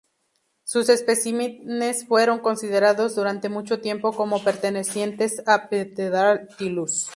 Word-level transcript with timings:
Sus 0.63 0.89
especímenes 0.89 2.07
fueron 2.07 2.39
considerados 2.39 3.13
durante 3.13 3.49
mucho 3.49 3.81
tiempo 3.81 4.13
como 4.13 4.43
pertenecientes 4.43 5.43
a 5.47 5.69
"Pterodactylus". 5.69 7.07